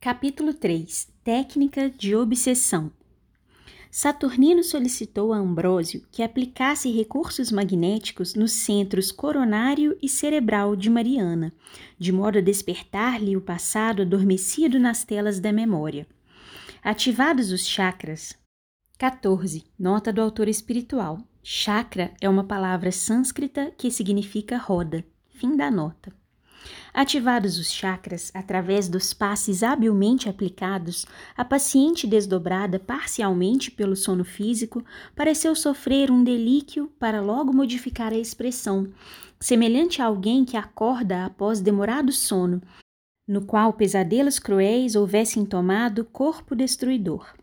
[0.00, 2.92] Capítulo 3 Técnica de obsessão
[3.90, 11.52] Saturnino solicitou a Ambrósio que aplicasse recursos magnéticos nos centros coronário e cerebral de Mariana,
[11.98, 16.06] de modo a despertar-lhe o passado adormecido nas telas da memória.
[16.80, 18.38] Ativados os chakras.
[18.98, 19.64] 14.
[19.76, 21.18] Nota do autor espiritual.
[21.42, 25.04] Chakra é uma palavra sânscrita que significa roda.
[25.30, 26.12] Fim da nota.
[26.92, 34.84] Ativados os chakras através dos passes habilmente aplicados, a paciente desdobrada parcialmente pelo sono físico
[35.14, 38.88] pareceu sofrer um delíquio para logo modificar a expressão,
[39.38, 42.60] semelhante a alguém que acorda após demorado sono,
[43.26, 47.34] no qual pesadelos cruéis houvessem tomado corpo destruidor.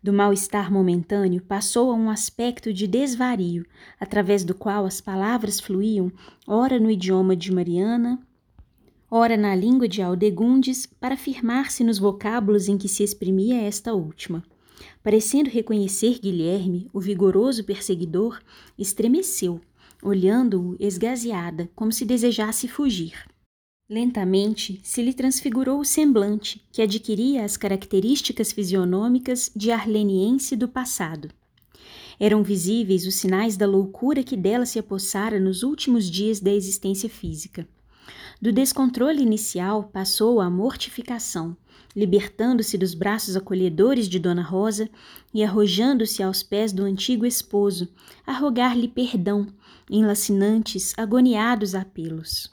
[0.00, 3.66] Do mal-estar momentâneo passou a um aspecto de desvario,
[3.98, 6.12] através do qual as palavras fluíam,
[6.46, 8.18] ora no idioma de Mariana,
[9.10, 14.42] ora na língua de Aldegundes, para firmar-se nos vocábulos em que se exprimia esta última.
[15.02, 18.40] Parecendo reconhecer Guilherme, o vigoroso perseguidor,
[18.78, 19.60] estremeceu,
[20.02, 23.14] olhando-o esgazeada, como se desejasse fugir.
[23.90, 31.30] Lentamente se lhe transfigurou o semblante, que adquiria as características fisionômicas de arleniense do passado.
[32.20, 37.08] Eram visíveis os sinais da loucura que dela se apossara nos últimos dias da existência
[37.08, 37.66] física.
[38.40, 41.56] Do descontrole inicial passou à mortificação,
[41.94, 44.88] libertando-se dos braços acolhedores de Dona Rosa
[45.32, 47.88] e arrojando-se aos pés do antigo esposo,
[48.26, 49.46] a rogar-lhe perdão,
[49.90, 52.52] em lacinantes, agoniados apelos.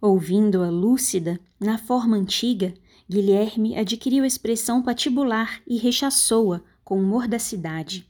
[0.00, 2.74] Ouvindo-a lúcida, na forma antiga,
[3.08, 8.06] Guilherme adquiriu expressão patibular e rechaçou-a com mordacidade.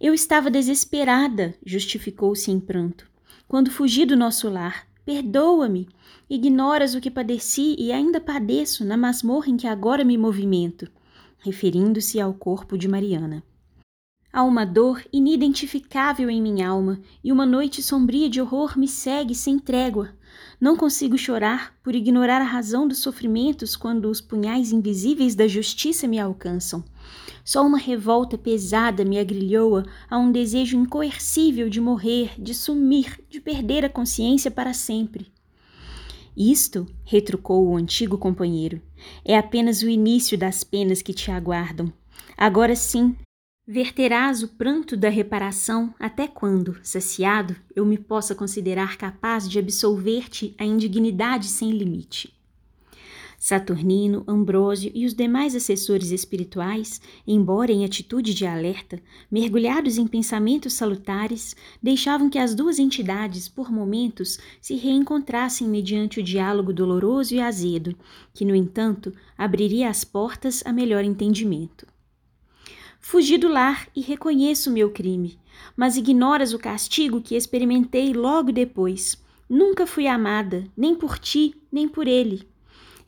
[0.00, 3.08] Eu estava desesperada, justificou-se em pranto,
[3.48, 5.88] quando fugi do nosso lar, Perdoa-me.
[6.30, 10.90] Ignoras o que padeci e ainda padeço na masmorra em que agora me movimento,
[11.38, 13.42] referindo-se ao corpo de Mariana.
[14.32, 19.34] Há uma dor inidentificável em minha alma e uma noite sombria de horror me segue
[19.34, 20.14] sem trégua.
[20.62, 26.06] Não consigo chorar por ignorar a razão dos sofrimentos quando os punhais invisíveis da justiça
[26.06, 26.84] me alcançam.
[27.44, 33.40] Só uma revolta pesada me agrilhoa a um desejo incoercível de morrer, de sumir, de
[33.40, 35.32] perder a consciência para sempre.
[36.36, 38.80] Isto, retrucou o antigo companheiro,
[39.24, 41.92] é apenas o início das penas que te aguardam.
[42.38, 43.16] Agora sim,
[43.72, 50.54] verterás o pranto da reparação até quando, saciado, eu me possa considerar capaz de absolver-te
[50.58, 52.34] a indignidade sem limite.
[53.38, 59.00] Saturnino, Ambrósio e os demais assessores espirituais, embora em atitude de alerta,
[59.30, 66.22] mergulhados em pensamentos salutares, deixavam que as duas entidades, por momentos, se reencontrassem mediante o
[66.22, 67.96] diálogo doloroso e azedo,
[68.34, 71.91] que, no entanto, abriria as portas a melhor entendimento.
[73.04, 75.36] Fugi do lar e reconheço meu crime,
[75.76, 79.20] mas ignoras o castigo que experimentei logo depois.
[79.50, 82.48] Nunca fui amada, nem por ti, nem por ele.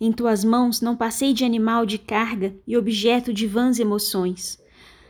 [0.01, 4.59] Em tuas mãos não passei de animal de carga e objeto de vãs emoções.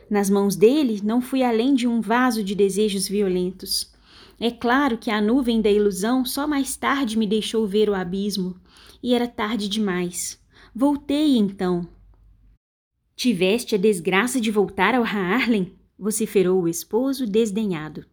[0.07, 3.91] Nas mãos dele não fui além de um vaso de desejos violentos.
[4.39, 8.55] É claro que a nuvem da ilusão só mais tarde me deixou ver o abismo,
[9.01, 10.39] e era tarde demais.
[10.73, 11.87] Voltei então.
[13.15, 15.73] Tiveste a desgraça de voltar ao Haarlem?
[15.97, 18.05] vociferou o esposo desdenhado.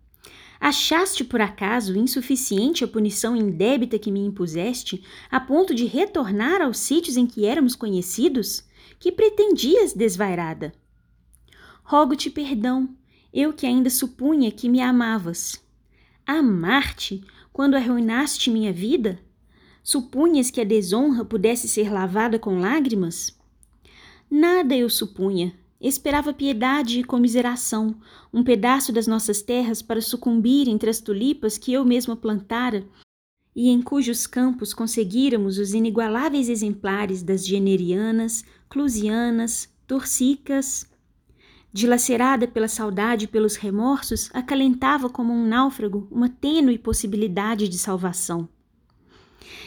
[0.61, 6.79] Achaste por acaso insuficiente a punição indébita que me impuseste, a ponto de retornar aos
[6.79, 8.65] sítios em que éramos conhecidos?
[9.01, 10.73] Que pretendias, desvairada?
[11.83, 12.97] Rogo-te perdão,
[13.35, 15.61] eu que ainda supunha que me amavas.
[16.25, 19.19] Amar-te quando arruinaste minha vida?
[19.83, 23.37] Supunhas que a desonra pudesse ser lavada com lágrimas?
[24.34, 27.97] Nada eu supunha, Esperava piedade e comiseração,
[28.32, 32.87] um pedaço das nossas terras para sucumbir entre as tulipas que eu mesma plantara
[33.54, 40.87] e em cujos campos conseguíramos os inigualáveis exemplares das generianas, clusianas, torsicas.
[41.73, 48.49] Dilacerada pela saudade e pelos remorsos, acalentava como um náufrago uma tênue possibilidade de salvação.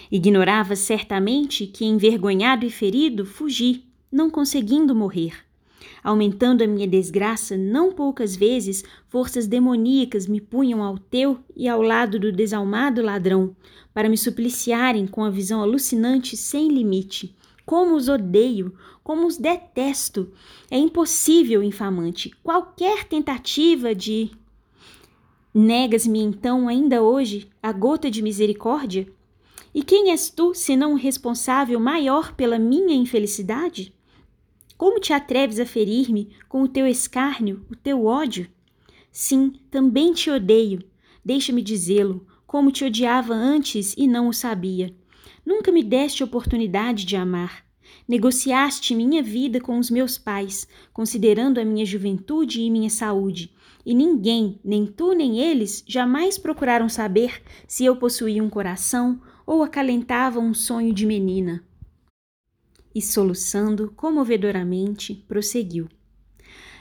[0.10, 3.85] Ignorava certamente que, envergonhado e ferido, fugi,
[4.16, 5.34] não conseguindo morrer.
[6.02, 11.82] Aumentando a minha desgraça, não poucas vezes forças demoníacas me punham ao teu e ao
[11.82, 13.54] lado do desalmado ladrão,
[13.94, 17.36] para me supliciarem com a visão alucinante sem limite.
[17.66, 18.74] Como os odeio,
[19.04, 20.32] como os detesto.
[20.72, 24.32] É impossível, infamante, qualquer tentativa de.
[25.54, 29.08] Negas-me então, ainda hoje, a gota de misericórdia?
[29.74, 33.94] E quem és tu, senão o responsável maior pela minha infelicidade?
[34.78, 38.48] Como te atreves a ferir-me com o teu escárnio, o teu ódio?
[39.10, 40.84] Sim, também te odeio.
[41.24, 44.94] Deixa-me dizê-lo, como te odiava antes e não o sabia.
[45.46, 47.66] Nunca me deste oportunidade de amar.
[48.08, 53.54] Negociaste minha vida com os meus pais, considerando a minha juventude e minha saúde,
[53.86, 59.64] e ninguém, nem tu nem eles, jamais procuraram saber se eu possuía um coração ou
[59.64, 61.64] acalentava um sonho de menina.
[62.96, 65.90] E soluçando comovedoramente, prosseguiu.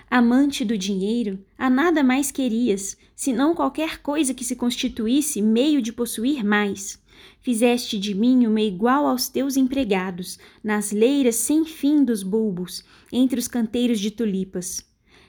[0.09, 5.93] Amante do dinheiro, a nada mais querias, senão qualquer coisa que se constituísse meio de
[5.93, 7.03] possuir mais.
[7.41, 13.41] Fizeste de mim uma igual aos teus empregados, nas leiras sem fim dos bulbos, entre
[13.41, 14.87] os canteiros de tulipas.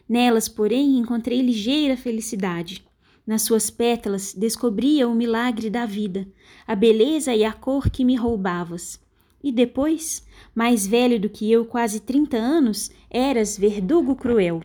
[0.07, 2.85] Nelas, porém, encontrei ligeira felicidade.
[3.25, 6.27] Nas suas pétalas descobria o milagre da vida,
[6.67, 9.03] a beleza e a cor que me roubavas.
[9.45, 10.25] E depois,
[10.55, 14.63] mais velho do que eu, quase trinta anos, eras verdugo cruel.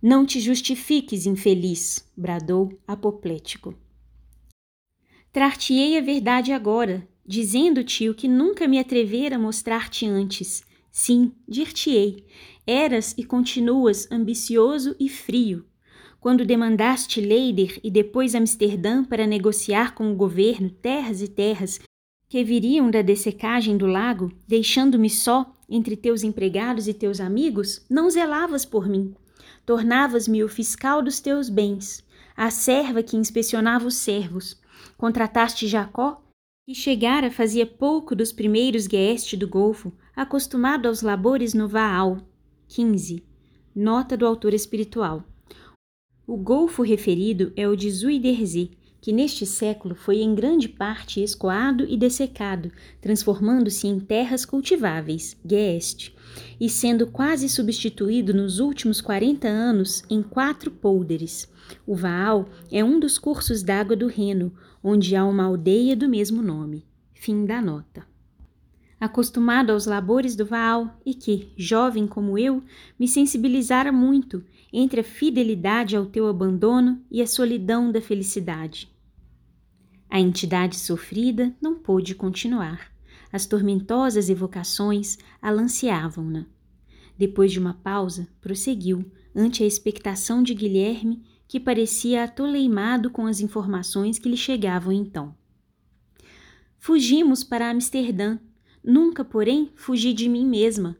[0.00, 3.74] Não te justifiques, infeliz, bradou apoplético.
[5.30, 10.62] Trar-te-ei a verdade agora, dizendo-te o que nunca me atrevera a mostrar-te antes.
[10.90, 12.24] Sim, dir-te-ei,
[12.66, 15.66] eras e continuas ambicioso e frio,
[16.18, 21.78] quando demandaste Leider e depois Amsterdã para negociar com o governo terras e terras
[22.28, 28.10] que viriam da dessecagem do lago, deixando-me só entre teus empregados e teus amigos, não
[28.10, 29.14] zelavas por mim.
[29.64, 32.04] Tornavas-me o fiscal dos teus bens,
[32.36, 34.60] a serva que inspecionava os servos.
[34.96, 36.22] Contrataste Jacó,
[36.66, 42.18] que chegara fazia pouco dos primeiros gueste do Golfo, acostumado aos labores no Vaal.
[42.68, 43.24] 15.
[43.74, 45.24] Nota do autor espiritual.
[46.26, 48.77] O golfo referido é o de Zuiderzee,
[49.08, 52.70] que neste século foi em grande parte escoado e dessecado,
[53.00, 56.14] transformando-se em terras cultiváveis, Geest,
[56.60, 61.50] e sendo quase substituído nos últimos 40 anos em quatro pôlderes.
[61.86, 64.52] O Vaal é um dos cursos d'água do Reno,
[64.84, 66.84] onde há uma aldeia do mesmo nome.
[67.14, 68.06] Fim da nota
[69.00, 72.62] acostumado aos labores do Vaal e que, jovem como eu,
[72.98, 78.90] me sensibilizara muito entre a fidelidade ao teu abandono e a solidão da felicidade.
[80.10, 82.90] A entidade sofrida não pôde continuar.
[83.32, 86.46] As tormentosas evocações alanceavam-na.
[87.16, 93.40] Depois de uma pausa, prosseguiu, ante a expectação de Guilherme, que parecia atoleimado com as
[93.40, 95.34] informações que lhe chegavam então.
[96.78, 98.38] Fugimos para Amsterdã
[98.82, 100.96] Nunca, porém, fugi de mim mesma.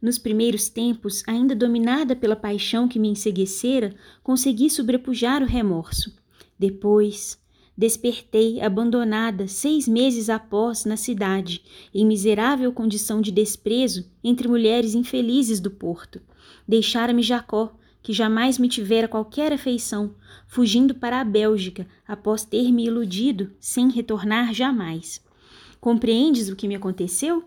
[0.00, 6.14] Nos primeiros tempos, ainda dominada pela paixão que me enseguecera, consegui sobrepujar o remorso.
[6.56, 7.36] Depois,
[7.76, 11.62] despertei abandonada seis meses após na cidade,
[11.94, 16.20] em miserável condição de desprezo entre mulheres infelizes do porto.
[16.66, 20.14] Deixara-me Jacó, que jamais me tivera qualquer afeição,
[20.46, 25.22] fugindo para a Bélgica após ter me iludido sem retornar jamais.
[25.80, 27.44] Compreendes o que me aconteceu?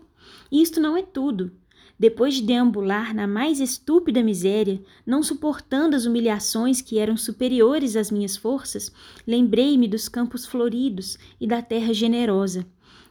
[0.50, 1.52] Isto não é tudo.
[1.98, 8.10] Depois de deambular na mais estúpida miséria, não suportando as humilhações que eram superiores às
[8.10, 8.92] minhas forças,
[9.26, 12.66] lembrei-me dos campos floridos e da terra generosa.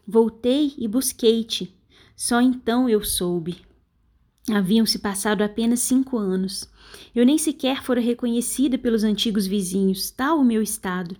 [0.08, 1.76] Voltei e busquei-te.
[2.16, 3.58] Só então eu soube.
[4.48, 6.69] Haviam-se passado apenas cinco anos.
[7.16, 11.18] Eu nem sequer fora reconhecida pelos antigos vizinhos, tal o meu estado.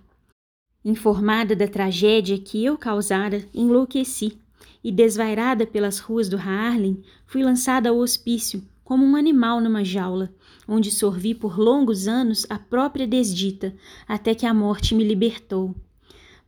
[0.84, 4.38] Informada da tragédia que eu causara, enlouqueci
[4.82, 10.32] e, desvairada pelas ruas do Harlem, fui lançada ao hospício como um animal numa jaula,
[10.68, 13.74] onde sorvi por longos anos a própria desdita,
[14.06, 15.74] até que a morte me libertou.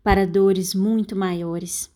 [0.04, 1.92] Para dores muito maiores.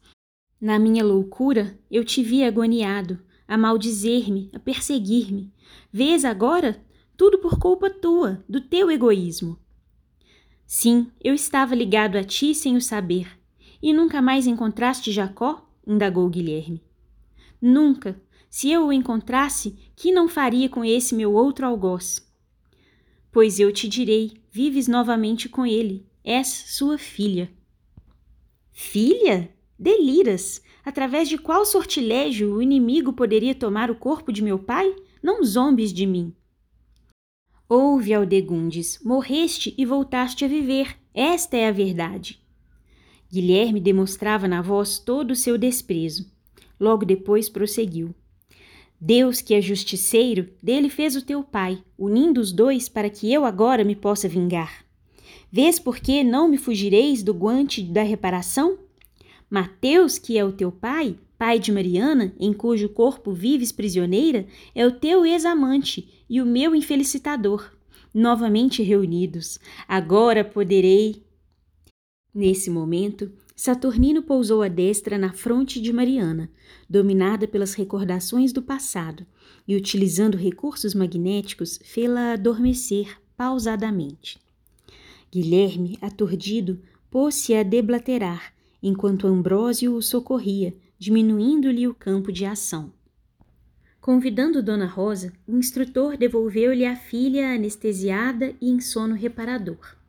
[0.60, 5.52] Na minha loucura, eu te vi agoniado, a maldizer-me, a perseguir-me.
[5.92, 6.84] Vês agora?
[7.16, 9.56] Tudo por culpa tua, do teu egoísmo.
[10.66, 13.38] Sim, eu estava ligado a ti sem o saber.
[13.80, 15.68] E nunca mais encontraste Jacó?
[15.86, 16.82] Indagou Guilherme.
[17.60, 18.20] Nunca.
[18.50, 22.26] Se eu o encontrasse, que não faria com esse meu outro algoz?
[23.30, 26.06] Pois eu te direi, vives novamente com ele.
[26.22, 27.50] És sua filha.
[28.72, 29.50] Filha?
[29.78, 30.62] Deliras!
[30.84, 34.94] Através de qual sortilégio o inimigo poderia tomar o corpo de meu pai?
[35.22, 36.34] Não zombes de mim.
[37.68, 40.98] Ouve, Aldegundes, morreste e voltaste a viver.
[41.14, 42.41] Esta é a verdade.
[43.32, 46.30] Guilherme demonstrava na voz todo o seu desprezo.
[46.78, 48.14] Logo depois prosseguiu.
[49.00, 53.46] Deus, que é justiceiro, dele fez o teu pai, unindo os dois para que eu
[53.46, 54.84] agora me possa vingar.
[55.50, 58.78] Vês por que não me fugireis do guante da reparação?
[59.50, 64.86] Mateus, que é o teu pai, pai de Mariana, em cujo corpo vives prisioneira, é
[64.86, 67.72] o teu ex-amante e o meu infelicitador.
[68.14, 69.58] Novamente reunidos,
[69.88, 71.22] agora poderei.
[72.34, 76.50] Nesse momento, Saturnino pousou a destra na fronte de Mariana,
[76.88, 79.26] dominada pelas recordações do passado,
[79.68, 84.40] e utilizando recursos magnéticos, fê-la adormecer pausadamente.
[85.30, 92.92] Guilherme, aturdido, pôs-se a deblaterar, enquanto Ambrósio o socorria, diminuindo-lhe o campo de ação.
[94.00, 100.01] Convidando Dona Rosa, o instrutor devolveu-lhe a filha anestesiada e em sono reparador.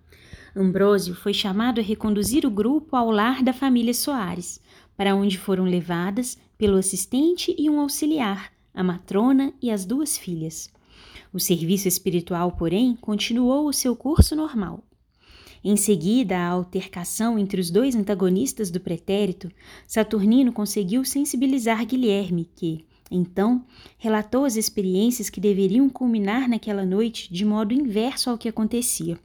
[0.55, 4.61] Ambrósio foi chamado a reconduzir o grupo ao lar da família Soares,
[4.95, 10.71] para onde foram levadas pelo assistente e um auxiliar, a matrona e as duas filhas.
[11.33, 14.83] O serviço espiritual, porém, continuou o seu curso normal.
[15.63, 19.49] Em seguida à altercação entre os dois antagonistas do pretérito,
[19.87, 23.65] Saturnino conseguiu sensibilizar Guilherme, que, então,
[23.97, 29.17] relatou as experiências que deveriam culminar naquela noite de modo inverso ao que acontecia.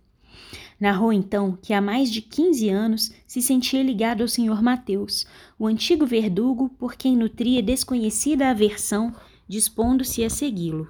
[0.81, 4.63] Narrou então que há mais de 15 anos se sentia ligado ao Sr.
[4.63, 5.27] Mateus,
[5.59, 9.15] o antigo verdugo por quem nutria desconhecida aversão,
[9.49, 10.89] dispondo-se a segui-lo.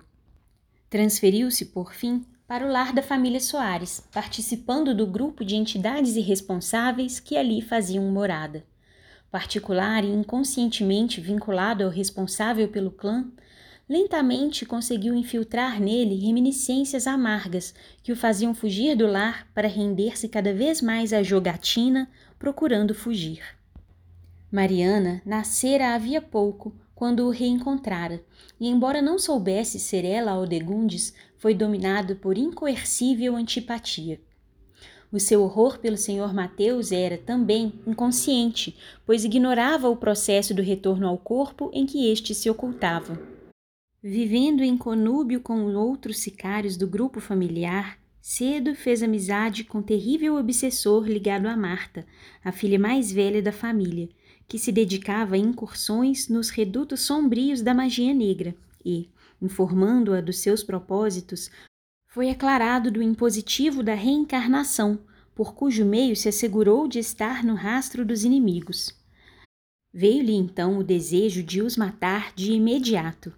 [0.91, 7.21] Transferiu-se, por fim, para o lar da família Soares, participando do grupo de entidades irresponsáveis
[7.21, 8.65] que ali faziam morada.
[9.31, 13.31] Particular e inconscientemente vinculado ao responsável pelo clã,
[13.89, 20.53] lentamente conseguiu infiltrar nele reminiscências amargas que o faziam fugir do lar para render-se cada
[20.53, 23.41] vez mais à jogatina, procurando fugir.
[24.53, 28.23] Mariana nascera havia pouco, quando o reencontrara,
[28.61, 34.21] e embora não soubesse ser ela Aldegundes, foi dominado por incoercível antipatia.
[35.11, 38.77] O seu horror pelo senhor Mateus era também inconsciente,
[39.07, 43.38] pois ignorava o processo do retorno ao corpo em que este se ocultava.
[44.01, 50.37] Vivendo em conúbio com outros sicários do grupo familiar, cedo fez amizade com o terrível
[50.37, 52.07] obsessor ligado a Marta,
[52.45, 54.09] a filha mais velha da família,
[54.47, 59.09] que se dedicava a incursões nos redutos sombrios da magia negra e,
[59.43, 61.51] informando-a dos seus propósitos,
[62.09, 65.01] foi aclarado do impositivo da reencarnação,
[65.35, 68.95] por cujo meio se assegurou de estar no rastro dos inimigos.
[69.93, 73.33] Veio-lhe então o desejo de os matar de imediato.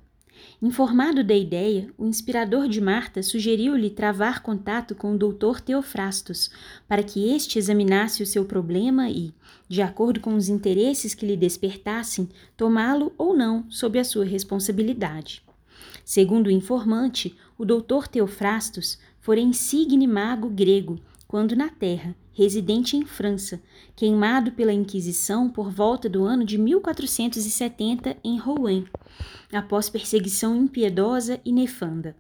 [0.63, 6.51] Informado da ideia, o inspirador de Marta sugeriu-lhe travar contato com o doutor Teofrastos,
[6.87, 9.33] para que este examinasse o seu problema e,
[9.69, 15.43] de acordo com os interesses que lhe despertassem, tomá-lo ou não sob a sua responsabilidade.
[16.05, 23.05] Segundo o informante, o doutor Teofrastos fora insigne mago grego, quando na Terra, residente em
[23.05, 23.63] França,
[23.95, 28.85] queimado pela Inquisição por volta do ano de 1470 em Rouen,
[29.53, 32.17] após perseguição impiedosa e nefanda.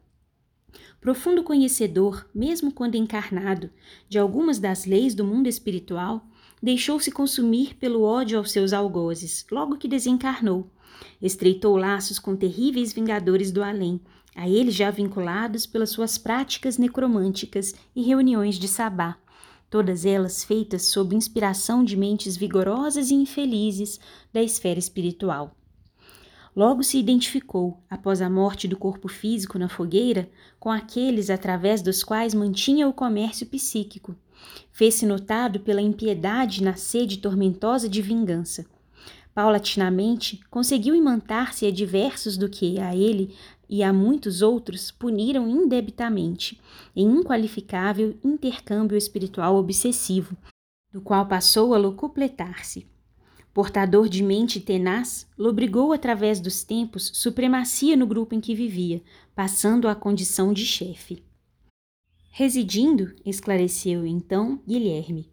[1.00, 3.70] Profundo conhecedor, mesmo quando encarnado,
[4.08, 6.28] de algumas das leis do mundo espiritual,
[6.62, 10.70] deixou-se consumir pelo ódio aos seus algozes, logo que desencarnou.
[11.20, 14.00] Estreitou laços com terríveis vingadores do além,
[14.34, 19.16] a eles já vinculados pelas suas práticas necromânticas e reuniões de sabá,
[19.68, 23.98] todas elas feitas sob inspiração de mentes vigorosas e infelizes
[24.32, 25.56] da esfera espiritual.
[26.54, 30.28] Logo se identificou, após a morte do corpo físico na fogueira,
[30.58, 34.16] com aqueles através dos quais mantinha o comércio psíquico.
[34.72, 38.66] Fez-se notado pela impiedade na sede tormentosa de vingança.
[39.32, 43.34] Paulatinamente, conseguiu imantar-se a diversos do que, a ele
[43.68, 46.60] e a muitos outros, puniram indebitamente,
[46.96, 50.36] em inqualificável intercâmbio espiritual obsessivo,
[50.92, 52.88] do qual passou a locupletar-se.
[53.52, 59.02] Portador de mente tenaz, lobrigou através dos tempos supremacia no grupo em que vivia,
[59.34, 61.24] passando à condição de chefe.
[62.30, 65.28] Residindo, esclareceu então Guilherme,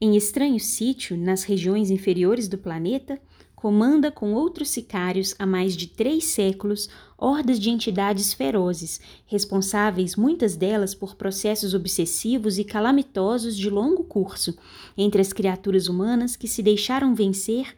[0.00, 3.20] em estranho sítio nas regiões inferiores do planeta,
[3.58, 6.88] comanda com outros sicários há mais de três séculos
[7.18, 14.56] hordas de entidades ferozes, responsáveis muitas delas por processos obsessivos e calamitosos de longo curso
[14.96, 17.74] entre as criaturas humanas que se deixaram vencer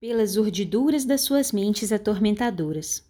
[0.00, 3.06] pelas urdiduras das suas mentes atormentadoras.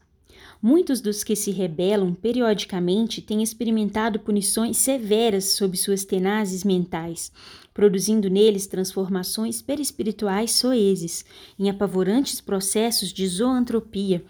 [0.61, 7.31] Muitos dos que se rebelam periodicamente têm experimentado punições severas sob suas tenazes mentais,
[7.73, 11.25] produzindo neles transformações perispirituais soezes,
[11.57, 14.25] em apavorantes processos de zoantropia,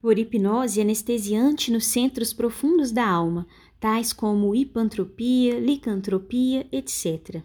[0.00, 3.46] por hipnose anestesiante nos centros profundos da alma,
[3.78, 7.44] tais como hipantropia, licantropia, etc.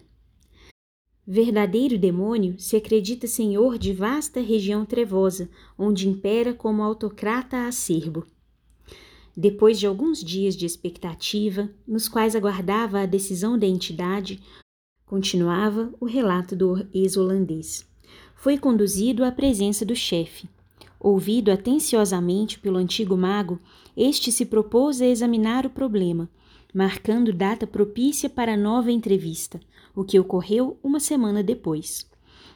[1.28, 8.24] Verdadeiro demônio se acredita senhor de vasta região trevosa, onde impera como autocrata acerbo.
[9.36, 14.40] Depois de alguns dias de expectativa, nos quais aguardava a decisão da entidade,
[15.04, 17.84] continuava o relato do ex-holandês.
[18.36, 20.48] Foi conduzido à presença do chefe.
[21.00, 23.58] Ouvido atenciosamente pelo antigo mago,
[23.96, 26.30] este se propôs a examinar o problema,
[26.72, 29.60] marcando data propícia para nova entrevista,
[29.96, 32.06] o que ocorreu uma semana depois.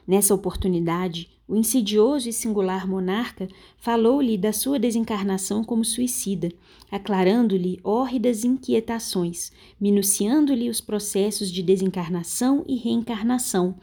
[0.06, 6.50] Nessa oportunidade, o insidioso e singular monarca falou-lhe da sua desencarnação como suicida,
[6.90, 13.75] aclarando-lhe hórridas inquietações, minuciando-lhe os processos de desencarnação e reencarnação,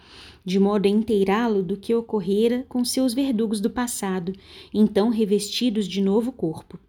[0.46, 4.32] de modo a inteirá-lo do que ocorrera com seus verdugos do passado,
[4.74, 6.80] então revestidos de novo corpo.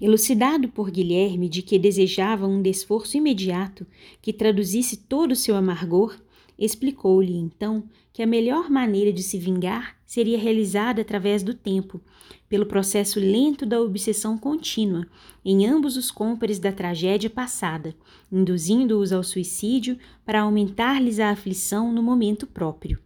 [0.00, 3.86] Elucidado por Guilherme de que desejava um desforço imediato
[4.20, 6.16] que traduzisse todo o seu amargor,
[6.58, 12.00] explicou-lhe então que a melhor maneira de se vingar seria realizada através do tempo,
[12.48, 15.06] pelo processo lento da obsessão contínua
[15.44, 17.94] em ambos os cômpares da tragédia passada,
[18.32, 23.05] induzindo-os ao suicídio para aumentar-lhes a aflição no momento próprio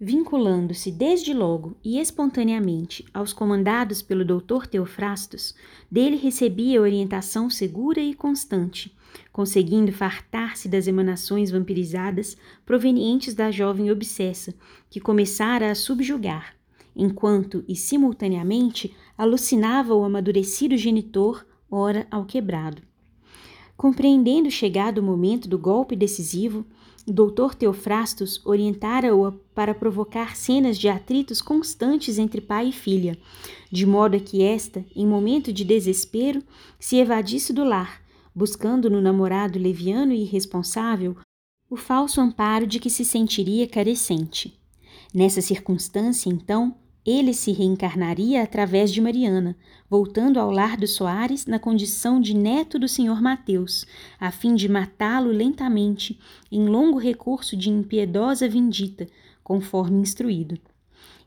[0.00, 5.54] vinculando-se desde logo e espontaneamente aos comandados pelo doutor Teofrastos,
[5.90, 8.96] dele recebia orientação segura e constante,
[9.30, 14.54] conseguindo fartar-se das emanações vampirizadas provenientes da jovem obsessa,
[14.88, 16.56] que começara a subjugar,
[16.96, 22.80] enquanto e simultaneamente alucinava o amadurecido genitor, ora ao quebrado.
[23.76, 26.64] Compreendendo chegado o momento do golpe decisivo,
[27.06, 33.18] o doutor Teofrastos orientara-o para provocar cenas de atritos constantes entre pai e filha,
[33.70, 36.42] de modo a que esta, em momento de desespero,
[36.78, 38.02] se evadisse do lar,
[38.34, 41.16] buscando no namorado leviano e irresponsável
[41.68, 44.58] o falso amparo de que se sentiria carecente.
[45.14, 49.56] Nessa circunstância, então, ele se reencarnaria através de Mariana,
[49.88, 53.86] voltando ao lar dos Soares na condição de neto do senhor Mateus,
[54.18, 56.18] a fim de matá-lo lentamente,
[56.50, 59.06] em longo recurso de impiedosa vindita,
[59.42, 60.58] conforme instruído.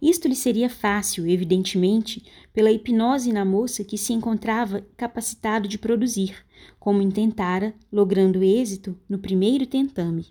[0.01, 6.35] Isto lhe seria fácil, evidentemente, pela hipnose na moça que se encontrava capacitado de produzir,
[6.77, 10.27] como intentara, logrando êxito no primeiro tentame.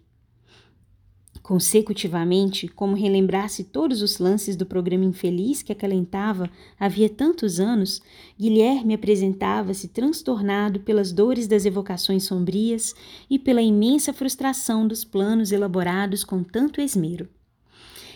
[1.43, 8.01] Consecutivamente, como relembrasse todos os lances do programa infeliz que acalentava havia tantos anos,
[8.39, 12.95] Guilherme apresentava-se transtornado pelas dores das evocações sombrias
[13.29, 17.29] e pela imensa frustração dos planos elaborados com tanto esmero.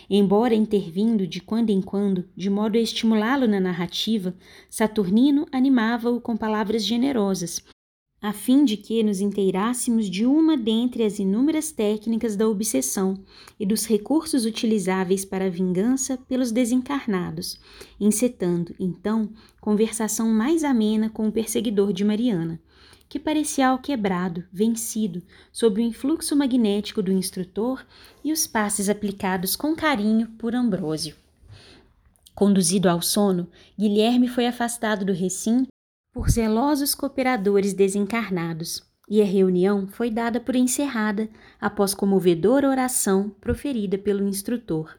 [0.09, 4.33] Embora intervindo de quando em quando, de modo a estimulá-lo na narrativa,
[4.69, 7.61] Saturnino animava-o com palavras generosas,
[8.21, 13.15] a fim de que nos inteirássemos de uma dentre as inúmeras técnicas da obsessão
[13.59, 17.59] e dos recursos utilizáveis para a vingança pelos desencarnados,
[17.99, 19.29] encetando, então,
[19.61, 22.59] conversação mais amena com o perseguidor de Mariana,
[23.07, 27.85] que parecia alquebrado, vencido, sob o influxo magnético do instrutor
[28.23, 31.15] e os passes aplicados com carinho por Ambrósio.
[32.33, 33.47] Conduzido ao sono,
[33.79, 35.67] Guilherme foi afastado do recinto
[36.17, 41.29] por zelosos cooperadores desencarnados, e a reunião foi dada por encerrada
[41.61, 44.97] após comovedora oração proferida pelo instrutor.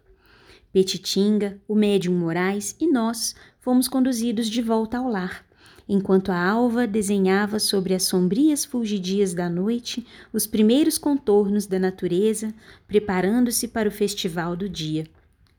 [0.73, 5.45] Petitinga, o médium Moraes e nós fomos conduzidos de volta ao lar,
[5.89, 12.55] enquanto a alva desenhava sobre as sombrias fulgidias da noite os primeiros contornos da natureza,
[12.87, 15.05] preparando-se para o festival do dia.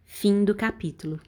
[0.06, 1.19] Fim do capítulo.